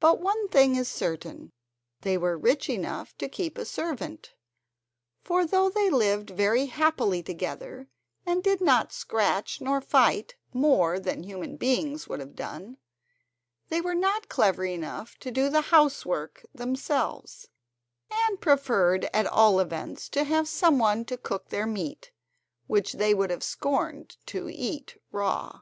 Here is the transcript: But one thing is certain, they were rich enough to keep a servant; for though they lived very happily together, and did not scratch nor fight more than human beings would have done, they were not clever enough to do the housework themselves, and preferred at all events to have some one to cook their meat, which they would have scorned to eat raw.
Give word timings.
But 0.00 0.18
one 0.20 0.48
thing 0.48 0.74
is 0.74 0.88
certain, 0.88 1.52
they 2.00 2.18
were 2.18 2.36
rich 2.36 2.68
enough 2.68 3.16
to 3.18 3.28
keep 3.28 3.56
a 3.58 3.64
servant; 3.64 4.34
for 5.22 5.46
though 5.46 5.70
they 5.70 5.88
lived 5.88 6.30
very 6.30 6.66
happily 6.66 7.22
together, 7.22 7.88
and 8.26 8.42
did 8.42 8.60
not 8.60 8.92
scratch 8.92 9.60
nor 9.60 9.80
fight 9.80 10.34
more 10.52 10.98
than 10.98 11.22
human 11.22 11.56
beings 11.56 12.08
would 12.08 12.18
have 12.18 12.34
done, 12.34 12.78
they 13.68 13.80
were 13.80 13.94
not 13.94 14.28
clever 14.28 14.64
enough 14.64 15.16
to 15.18 15.30
do 15.30 15.48
the 15.48 15.60
housework 15.70 16.44
themselves, 16.52 17.46
and 18.26 18.40
preferred 18.40 19.08
at 19.14 19.26
all 19.28 19.60
events 19.60 20.08
to 20.08 20.24
have 20.24 20.48
some 20.48 20.80
one 20.80 21.04
to 21.04 21.16
cook 21.16 21.50
their 21.50 21.66
meat, 21.68 22.10
which 22.66 22.94
they 22.94 23.14
would 23.14 23.30
have 23.30 23.44
scorned 23.44 24.16
to 24.26 24.50
eat 24.50 25.00
raw. 25.12 25.60